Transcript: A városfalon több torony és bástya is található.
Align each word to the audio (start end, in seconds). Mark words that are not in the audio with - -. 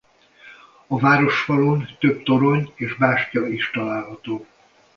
A 0.87 0.99
városfalon 0.99 1.87
több 1.99 2.23
torony 2.23 2.71
és 2.75 2.95
bástya 2.97 3.47
is 3.47 3.69
található. 3.71 4.45